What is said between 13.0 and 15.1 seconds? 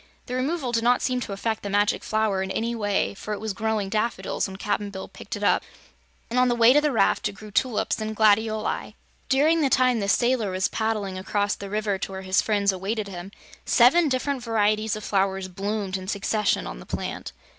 him, seven different varieties of